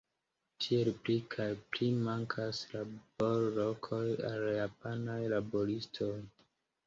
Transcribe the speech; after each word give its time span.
Tiele 0.63 0.91
pli 1.07 1.15
kaj 1.33 1.45
pli 1.73 1.89
mankas 2.07 2.61
laborlokoj 2.71 4.01
al 4.31 4.49
japanaj 4.55 5.21
laboristoj. 5.37 6.11